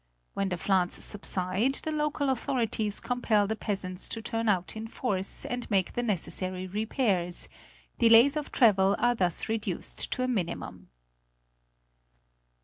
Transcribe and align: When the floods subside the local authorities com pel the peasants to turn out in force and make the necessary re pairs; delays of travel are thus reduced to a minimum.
When 0.33 0.49
the 0.49 0.57
floods 0.57 0.95
subside 0.95 1.75
the 1.83 1.91
local 1.91 2.31
authorities 2.31 2.99
com 2.99 3.21
pel 3.21 3.45
the 3.45 3.55
peasants 3.55 4.09
to 4.09 4.19
turn 4.19 4.49
out 4.49 4.75
in 4.75 4.87
force 4.87 5.45
and 5.45 5.69
make 5.69 5.93
the 5.93 6.01
necessary 6.01 6.65
re 6.65 6.87
pairs; 6.87 7.47
delays 7.99 8.35
of 8.35 8.51
travel 8.51 8.95
are 8.97 9.13
thus 9.13 9.47
reduced 9.47 10.11
to 10.13 10.23
a 10.23 10.27
minimum. 10.27 10.89